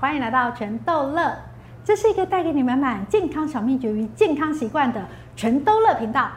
[0.00, 1.32] 欢迎来到全豆乐，
[1.84, 5.02] 这是一个带给你满满健康小秘诀与健康习惯的
[5.36, 6.28] 全豆乐频道。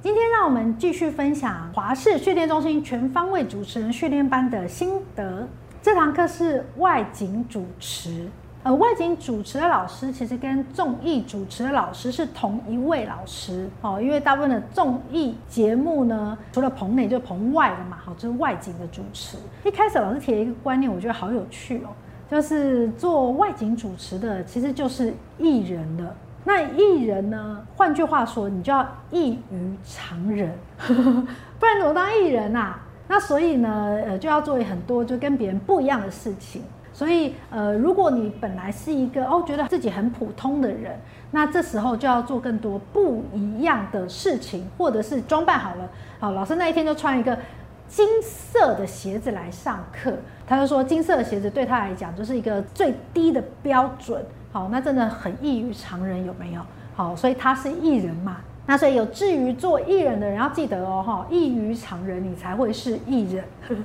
[0.00, 5.46] 今天让我们继续分享华视训练中心全方位主持人训练班的心得。
[5.80, 8.28] 这堂课是外景主持。
[8.64, 19.36] 呃，外景主持的老师其实跟综艺主持的老师是同一位老师哦，因为大部分的综艺节目呢，除了棚内就棚外的嘛，好，就是外景的主持。
[19.64, 21.90] 一开始老师提了一个观念，我觉得好有趣哦，
[22.32, 26.16] 就是做外景主持的其实就是艺人了。
[26.44, 30.50] 那艺人呢，换句话说，你就要异于常人，
[31.60, 32.80] 不然怎么当艺人啊？
[33.06, 36.62] 那所以呢，呃，就要做很多就跟别人不一样的事情。
[36.94, 40.98] 所以，呃，如果你本来是一个哦，觉得自己很普通的人，
[41.30, 45.88] 那这时候就要做更多不一样的事情，或者是装扮好了。
[46.18, 47.38] 好，老师那一天就穿一个
[47.88, 50.12] 金色的鞋子来上课，
[50.46, 54.24] 他就说金色的鞋子对他来讲就是一个最低的标准。
[54.50, 56.60] 好，那真的很异于常人，有没有？
[56.94, 58.38] 好，所以他是艺人嘛。
[58.64, 63.44] 那所以有志于做艺人的人要记得哦，哈，异于常人，你才会是艺人。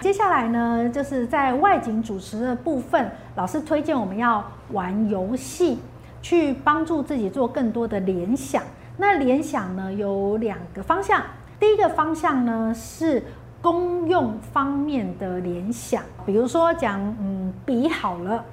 [0.00, 5.78] 接下来呢，就是在外景主持的部分，老师推荐我们要玩游戏，
[6.20, 8.62] 去帮助自己做更多的联想。
[8.96, 11.22] 那联想呢，有两个方向，
[11.58, 13.22] 第一个方向呢是
[13.62, 18.44] 公用方面的联想，比如说讲，嗯，笔好了，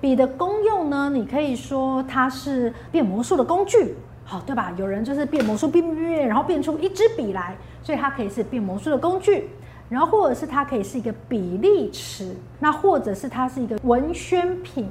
[0.00, 3.94] 笔的功用呢，你可以说它是变魔术的工具。
[4.24, 4.70] 好，对吧？
[4.76, 9.48] 有人就是变魔术，变变变，然后变出一支笔来，所以它可以是变魔术的工具。
[9.88, 14.86] 然后或者是它可以是一个比例尺，那或者是它是一个文宣品，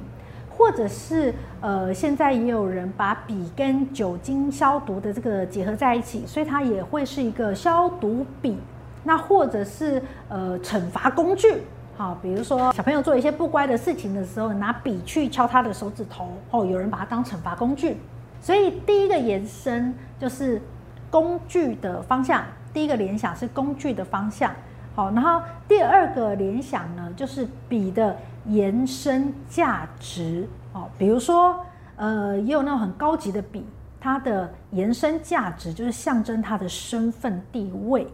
[0.58, 8.58] 或者是呃，现在也有人把笔跟酒精消毒的这个结合在一起，所以它也会是一个消毒笔。
[9.04, 11.62] 那或者是呃，惩罚工具。
[11.96, 17.96] 好，比如说小朋友做一些不乖的事情的时候，拿笔去敲他的手指头，哦，有人把它当惩罚工具。
[18.40, 20.60] 所以第一个延伸就是
[21.08, 24.52] 工具的方向，第一个联想是工具的方向，
[24.94, 28.16] 好，然后第二个联想呢，就是笔的
[28.48, 31.58] 延伸价值，哦，比如说，
[31.96, 33.64] 呃，也有那种很高级的笔，
[34.00, 38.06] 它的延伸价值就是象征它的身份地位。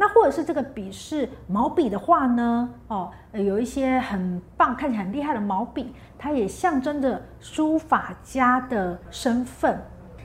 [0.00, 2.68] 那或者是这个笔是毛笔的话呢？
[2.86, 9.76] 哦，有一些很棒、看起来很厉害的毛笔，它也象征着书法家的身份。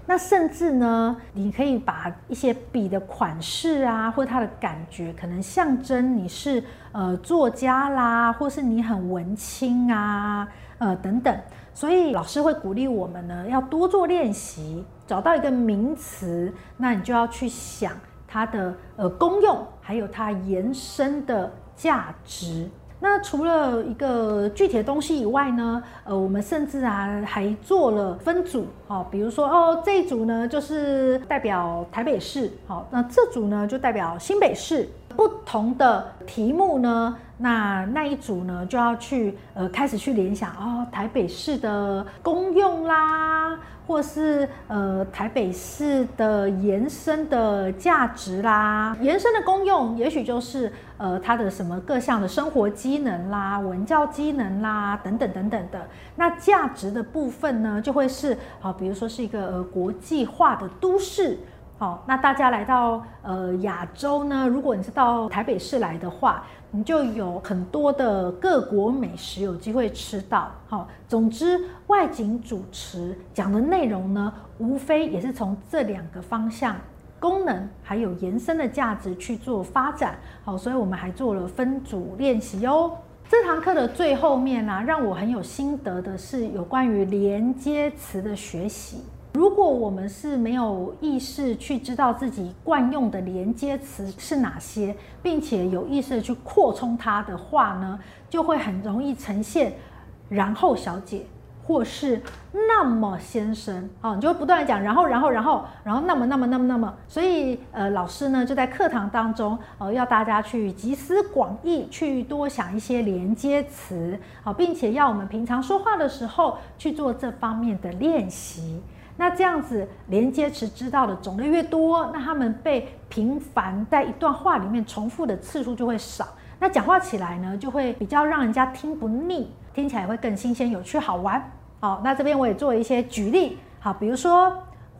[0.05, 10.47] 那甚至呢，你可以把一些笔的款式啊，或它的感觉，可能象征你是呃作家啦，或是你很文青啊，
[10.77, 11.35] 呃等等。
[11.73, 17.91] 所以老师会鼓励我们呢，要多做练习，找到一个名词，那你就要去想。
[18.25, 22.67] 它的呃功用，还有它延伸的价值。
[23.03, 34.87] 那除了一个具体的东西以外呢，呃，我们甚至啊还做了分组，哦，比如说哦这一组呢就是代表台北市，好，那这组呢就代表新北市。
[35.15, 55.85] 不同的题目呢，那那一组呢就要去呃开始去联想哦，台北市的功用啦，或是呃台北市的延伸的价值啦，延伸的功用也许就是呃它的什么各项的生活机能啦、文教机能啦等等等等的。
[56.15, 61.37] 那价值的部分呢，就会是好，比如说是一个呃国际化的都市。
[61.83, 70.49] 好，那大家来到呃亚洲呢，如果你是到台北市来的话，你就有很多的各国美食有机会吃到。
[70.69, 76.73] 好，总之外景主持讲的内容呢，无非也是从这两个方向，
[77.19, 80.15] 功能还有延伸的价值去做发展。
[80.45, 82.93] 好，所以我们还做了分组练习哦。
[83.27, 89.03] 这堂课的最后面呢、啊，让我很有心得的是有关于连接词的学习。
[89.33, 97.99] 如果我们是没有意识去知道自己惯用的连接词是哪些，并且有意识去扩充它的话呢，
[98.29, 99.73] 就会很容易呈现
[100.29, 101.25] “然后小姐”
[101.65, 102.21] 或是
[102.53, 106.93] “那么先生”哦，你就会不断的讲“然后，然后，然后，然后那么，那么，那么，那么”。
[107.09, 118.79] 所以，呃，老师呢就在课堂当中，呃，要大家去集思广益，去多想一些连接词，好，并且要我们平常说话的时候去做这方面的练习。
[119.15, 126.27] 那这样子连接词知道的种类越多，那他们被频繁在一段话里面重复的次数就会少。
[126.59, 131.51] 那讲话起来呢，就会比较让人家听不腻，听起来会更新鲜、有趣、好玩。
[131.79, 133.57] 好，那这边我也做一些举例。
[133.79, 134.51] 好，比如说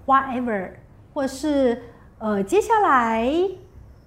[0.05, 0.71] whatever，
[1.13, 1.81] 或是
[2.19, 3.33] 呃接下来，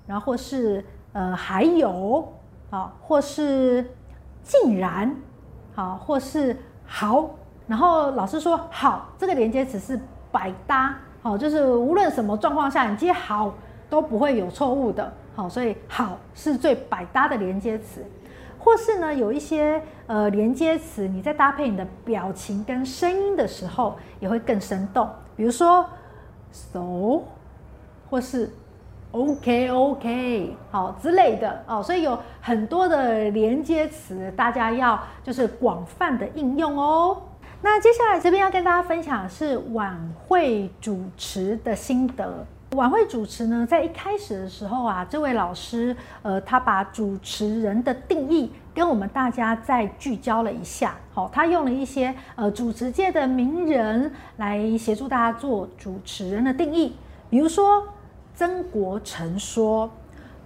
[0.06, 2.32] 然后是呃还有，
[2.70, 3.90] 好，或是
[4.42, 5.16] 竟然。
[5.74, 6.56] 好，或是
[6.86, 7.30] 好，
[7.66, 9.98] 然后老师说好，这个连接词是
[10.30, 13.52] 百搭，好，就是无论什么状况下你接好
[13.90, 18.04] 都不会有错误的，好，所以好是最百搭的连接词。
[18.58, 25.08] 或是呢，有一些呃连接词，你在搭配你的表情跟声音的时候，也会更生动。
[25.36, 25.86] 比如说
[26.50, 27.22] ，so，
[28.10, 28.50] 或是
[29.12, 31.80] OK OK，好之类的哦。
[31.80, 37.18] 所以有很多的连接词，大家要就是广泛的应用哦。
[37.62, 42.46] 那接下来这边要跟大家分享的是晚会主持的心得。
[42.72, 50.94] 晚会主持呢，在一开始的时候啊，这位老师，呃，他把主持人的定义跟我们大家再聚焦了一下。
[51.14, 56.94] 好，他用了一些呃主持界的名人来协助大家做主持人的定义。
[57.30, 57.82] 比如说，
[58.34, 59.90] 曾国成说，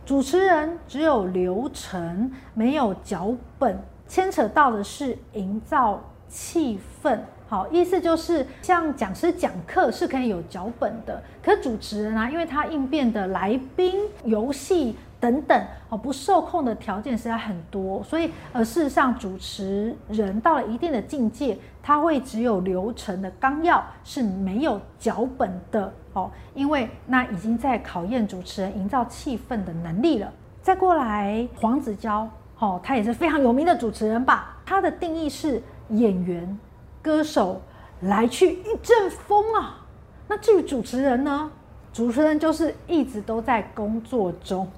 [0.06, 7.18] 主持人只有流程，没有脚本，牵扯到的是营造气氛。
[7.48, 30.32] 好，意思就是像讲师讲课是可以有脚本的，可主持人啊，因为他应变的来宾、游戏等等，哦，不受控的条件实在很多，所以呃，事实上主持人到了一定的境界，他会只有流程的纲要，是没有脚本的哦，因为那已经在考验主持人营造气氛的能力了。
[30.62, 32.30] 再过来，黄子佼，
[32.60, 34.56] 哦，他也是非常有名的主持人吧？
[34.64, 35.60] 他的定义是
[35.90, 36.58] 演员。
[37.02, 37.62] 歌手
[38.02, 39.78] 来去一阵风啊，
[40.28, 41.50] 那至于主持人呢？
[41.94, 44.70] 主持人就是一直都在工作中。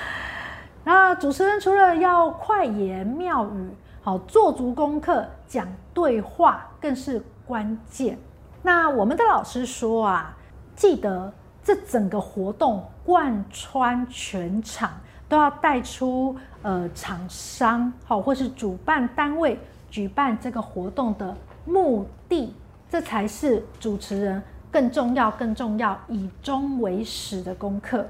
[0.84, 3.70] 那主持人除了要快言妙语，
[4.02, 8.18] 好做足功课，讲对话更是关键。
[8.62, 10.36] 那我们的老师说啊，
[10.76, 11.32] 记得
[11.64, 14.90] 这整个活动贯穿全场，
[15.26, 19.58] 都要带出呃厂商好或是主办单位。
[19.96, 21.34] 举办这个活动的
[21.64, 22.52] 目的，
[22.86, 28.06] 这才是主持人更重要、更重要、以终为始的功课。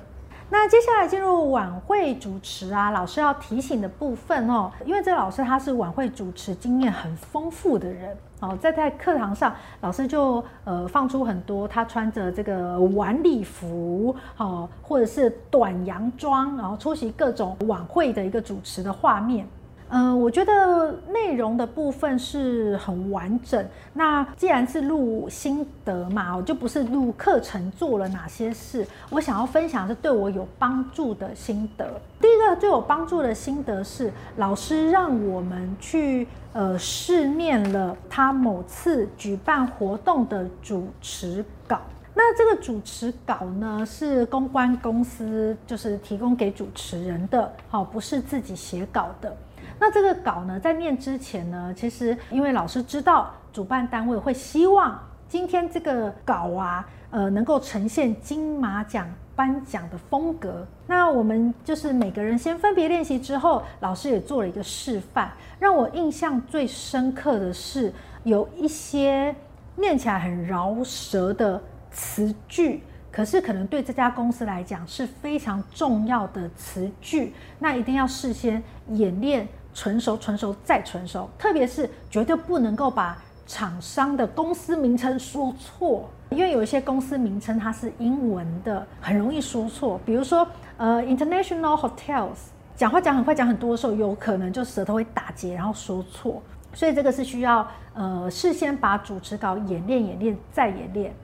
[0.50, 19.46] 那接下来进入晚会主持啊，老师要提醒的部分哦，因为这老师他是晚会主持经验很丰富的人哦，在在课堂上，老师就呃放出很多他穿着这个晚礼服哦，或者是短洋装，然后出席各种晚会的一个主持的画面。
[19.88, 23.64] 嗯、我觉得内容的部分是很完整。
[23.92, 28.86] 那既然是录心得嘛，我就不是录课程做了哪些事。
[29.10, 31.88] 我想要分享是对我有帮助的心得。
[32.20, 41.80] 第一个最有帮助的心得是，老师让我们去呃试念了他某次举办活动的主持稿。
[42.14, 49.36] 那这个主持稿呢，是公关公司就是提供给主持人的，好，不是自己写稿的。
[49.78, 60.66] 那这个稿呢，在念之前呢，其实因为老师知道主办单位会希望今天这个稿啊，呃，能够呈现金马奖颁奖的风格。
[60.86, 65.30] 那我们就是每个人先分别练习之后，老师也做了一个示范。
[65.58, 67.92] 让我印象最深刻的是，
[68.24, 69.34] 有一些
[69.76, 79.46] 念起来很饶舌的词句，可是可能对这家公司来讲是非常重要的词句，那一定要事先演练。
[79.76, 90.00] 纯熟，纯熟再纯熟，特别是绝对不能够把厂商的公司名称说错，因为有一些公司名称它是英文的，很容易说错。
[90.06, 90.48] 比如说，
[90.78, 92.38] 呃，International Hotels，
[92.74, 96.42] 讲话讲很快，讲很多的时候，有可能就舌头会打结，然后说错。
[96.72, 101.14] 所以这个是需要呃事先把主持稿演练、演练再演练，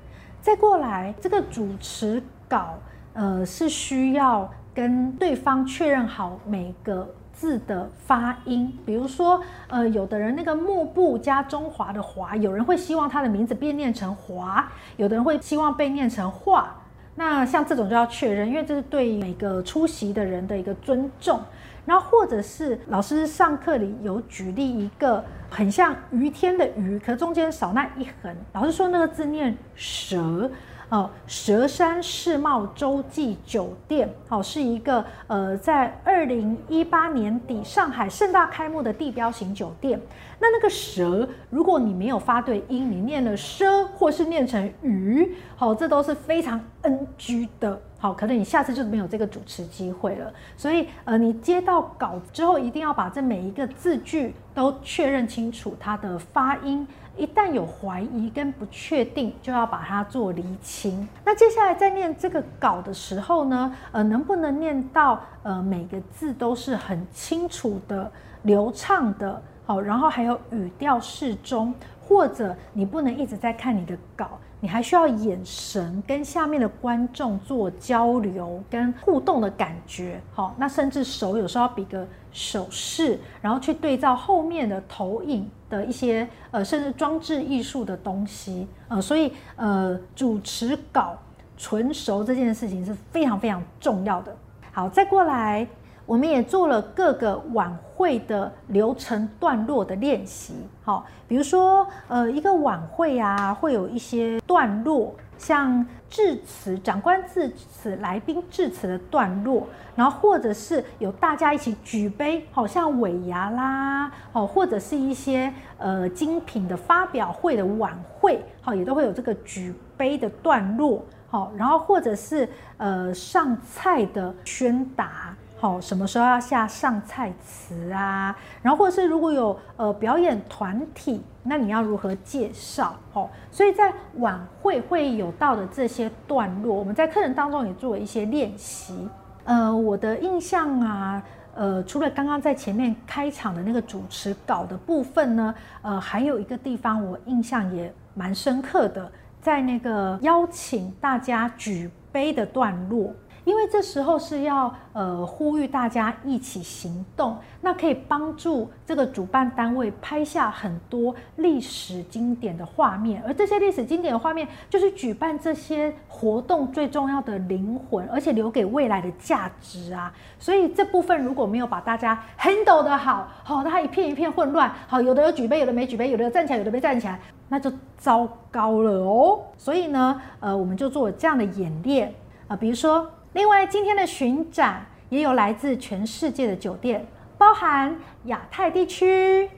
[0.42, 2.74] 再过来这个主持稿
[3.14, 7.08] 呃是需要跟对方确认好每个。
[7.42, 16.72] 字的发音，比如说，呃，有的人那个幕布加中华的华，有人会希望他的名字被念成华，有的人会希望被念成华。
[17.16, 21.40] 那像这种就要确认，因为这是对每个出席的人的一个尊重。
[21.84, 30.48] 然后或者是老师上课里有举例一个很像于天的于，可中间少那一横，老师说那个字念蛇。
[30.92, 39.98] 哦，佘山世贸洲际酒店，哦，是一个呃，在二零一八年底上海盛大开幕的地标型酒店。
[40.42, 47.80] 那那个蛇，如果你没有发对音，你念了蛇，或是念成鱼，好，这都是非常 NG 的。
[47.96, 50.32] 好，可能你下次就没有这个主持机会了。
[50.56, 56.84] 所以，呃，你接到稿之后，一定要把这每一个字句都确认清楚它的发音。
[57.14, 61.06] 一旦有怀疑跟不确定，就要把它做厘清。
[61.24, 68.10] 那接下来在念这个稿的时候呢，呃，能不能念到呃每个字都是很清楚的、
[68.42, 80.20] 流畅的，好，然后还有语调适中，或者你不能一直在看你的稿，你还需要眼神跟下面的观众做交流跟互动的感觉。
[80.32, 88.66] 好，那甚至手有时候要比个手势，然后去对照后面的投影的一些呃，甚至装置艺术的东西。
[88.88, 91.16] 呃，所以呃，主持稿
[91.56, 94.36] 纯熟这件事情是非常非常重要的。
[94.72, 95.66] 好，再过来。
[96.04, 100.52] 我们也做了各个晚会的流程段落的练习，
[100.82, 109.64] 好，比如说，呃，一个晚会啊，会有一些段落，像致辞、长官致辞、来宾致辞的段落，
[109.94, 121.02] 然后或者是有大家一起举杯，好像尾牙啦，好，或者是一些呃精品的发表会的晚会，好，也都会有这个举杯的段落，
[121.32, 122.46] 好，然后或者是
[122.76, 125.34] 呃上菜的宣达。
[125.58, 128.36] 好，什么时候要下上菜词啊？
[128.60, 132.94] 然后或者是如果有呃表演团体，那你要如何介绍？
[133.14, 139.08] 哦，所以在晚会会有到的这些段落，我们在课程当中也做了一些练习。
[139.44, 141.22] 呃，我的印象啊，
[141.54, 149.10] 呃，除了刚刚在前面开场的那个主持稿的部分呢，呃，还有一个地方我印象也蛮深刻的，
[149.42, 153.12] 在那个邀请大家举杯的段落。
[153.44, 170.12] 因为这时候是要呃呼吁大家一起行动，那可以帮助这个主办单位拍下很多历史经典的画面，而这些历史经典的画面就是举办这些活动最重要的灵魂，而且留给未来的价值啊。
[170.38, 177.18] 所以这部分如果没有把大家 handle 得好，好，它一片一片混乱，好，有的有举杯，有的没举杯，有的有站起来，有的没站起来，
[177.48, 179.40] 那就糟糕了哦。
[179.56, 182.14] 所以呢，呃，我们就做了这样的演练
[182.46, 183.10] 啊，比如说。
[183.34, 187.06] 另外，今天的巡展也有来自全世界的酒店，
[187.38, 189.48] 包含亚太地区、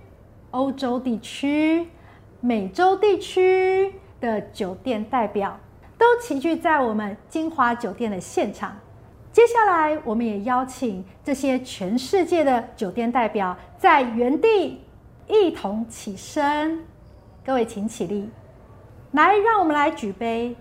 [0.52, 1.88] 欧洲地区、
[2.40, 5.58] 美洲地区的酒店代表，
[5.98, 8.76] 都齐聚在我们金华酒店的现场。
[9.32, 14.80] 接下来，我们也邀请这些全世界的酒店代表在原地
[15.26, 16.78] 一同起身。
[17.44, 18.30] 各位请起立，
[19.10, 20.54] 来，让我们来举杯，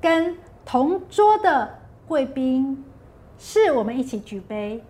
[0.00, 1.77] 跟同桌的。
[2.08, 2.82] 贵宾，
[3.38, 4.82] 是我们一起举杯。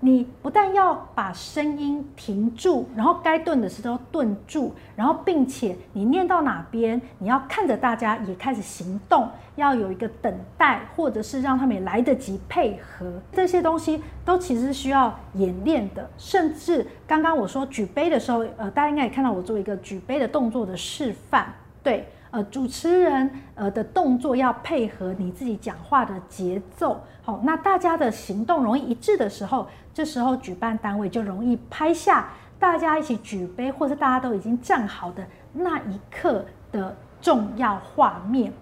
[0.00, 9.26] 你不但要把声音停住，然后该顿的时候顿住，然后并且你念到哪边，你要看着大家也开始行动，
[9.56, 13.10] 要有一个等待，或者是让他们也来得及配合。
[13.32, 16.10] 这些东西都其实是需要演练的。
[16.18, 21.46] 甚至刚刚我说举杯的时候，呃，大家应该也看到我做一个举杯的动作的示范，
[21.82, 22.06] 对。
[22.34, 38.52] 呃，主持人呃的动作要配合你自己讲话的节奏，好，那大家的行动容易一致的时候，这时候举办单位就容易拍下大家一起举杯，或是大家都已经站好的那一刻的重要画面。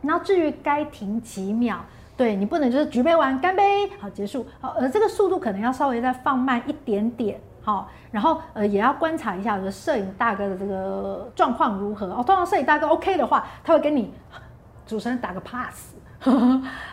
[0.00, 1.84] 然后至于该停几秒，
[2.16, 7.40] 对，你不能就是举杯完干杯，好，结束，好，而这个速度可能要稍微再放慢一点点。
[7.68, 12.24] 好，然后呃也要观察一下，就是摄影大哥的这个状况如何哦。
[12.26, 14.10] 通常摄影大哥 OK 的话，他会跟你
[14.86, 15.92] 主持人打个 pass。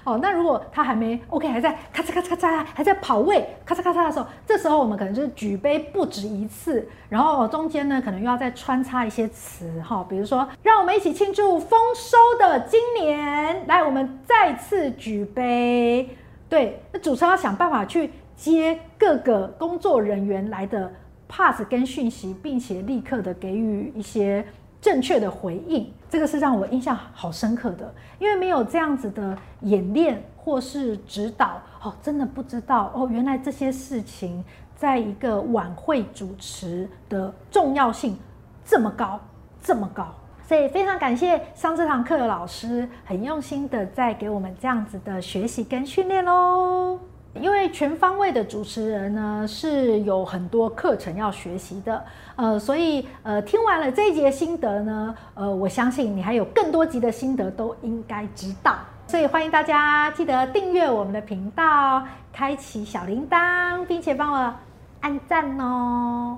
[0.03, 16.17] 哦，那如果他还没 OK，还在咔嚓咔嚓咔嚓，还在跑位咔嚓咔嚓的时候，这时候我们可能就是举杯不止一次，然后中间呢可能又要再穿插一些词哈，比如说让我们一起庆祝丰收的今年，来，我们再次举杯。
[16.49, 18.11] 对，那主持人要想办法去。
[18.35, 20.91] 接各个工作人员来的
[21.27, 24.45] pass 跟讯息，并且立刻的给予一些
[24.81, 27.93] 正确的回应，这个是让我印象好深刻的。
[28.19, 34.43] 因为没有这样子的演练或是指导，哦，真的不知道哦，原来这些事情
[34.75, 38.17] 在一个晚会主持的重要性
[38.63, 39.19] 这么高，
[39.61, 40.13] 这么高。
[40.43, 46.99] 所以非常感谢上这堂课的老师，很用心的在给我们这样子的学习跟训练喽。
[47.41, 52.03] 因为全方位的主持人呢，是有很多课程要学习的，
[52.35, 64.53] 呃，所以呃听完了这一节心得呢，呃，我相信你还有更多集的心得都应该知道，所以欢迎大家记得订阅我们的频道，开启小铃铛，并且帮我
[65.01, 66.37] 按赞哦。